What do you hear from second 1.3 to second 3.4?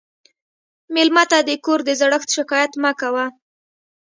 ته د کور د زړښت شکایت مه کوه.